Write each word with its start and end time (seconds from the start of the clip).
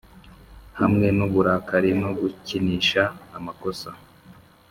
hamwe 0.79 1.07
n'uburakari 1.17 1.91
no 2.01 2.09
gukinisha 2.19 3.01
amakosa, 3.37 3.89